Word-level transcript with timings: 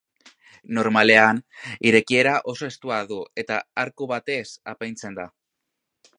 Normalean 0.77 1.41
irekiera 1.91 2.33
oso 2.55 2.71
estua 2.73 2.99
du 3.13 3.21
eta 3.43 3.61
arku 3.85 4.09
batez 4.15 4.45
apaintzen 4.75 5.21
da. 5.23 5.29